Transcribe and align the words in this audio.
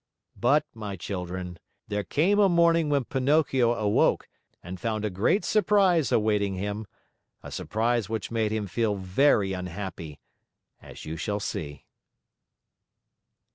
But, 0.35 0.65
my 0.73 0.95
children, 0.95 1.59
there 1.87 2.03
came 2.03 2.39
a 2.39 2.49
morning 2.49 2.89
when 2.89 3.03
Pinocchio 3.03 3.75
awoke 3.75 4.27
and 4.63 4.79
found 4.79 5.05
a 5.05 5.11
great 5.11 5.45
surprise 5.45 6.11
awaiting 6.11 6.55
him, 6.55 6.87
a 7.43 7.51
surprise 7.51 8.09
which 8.09 8.31
made 8.31 8.51
him 8.51 8.65
feel 8.65 8.95
very 8.95 9.53
unhappy, 9.53 10.19
as 10.81 11.05
you 11.05 11.17
shall 11.17 11.39
see. 11.39 11.85